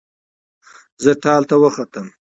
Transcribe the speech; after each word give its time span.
زه 1.03 1.11
ټال 1.23 1.41
ته 1.49 1.55
وختم 1.63 2.07